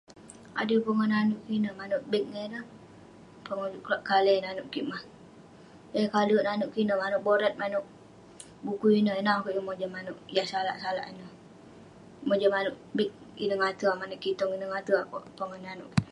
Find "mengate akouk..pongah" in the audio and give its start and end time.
14.69-15.59